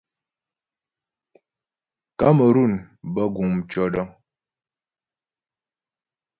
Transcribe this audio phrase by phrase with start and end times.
[2.19, 2.73] Kamerun
[3.13, 4.09] bə guŋ mtʉɔ̌dəŋ.